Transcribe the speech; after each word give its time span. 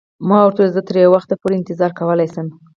ما 0.27 0.39
ورته 0.43 0.61
وویل: 0.63 0.73
زه 0.75 0.81
تر 0.87 0.95
یو 1.03 1.11
وخته 1.15 1.33
پورې 1.41 1.55
انتظار 1.57 1.91
کولای 1.99 2.27
شم. 2.33 2.47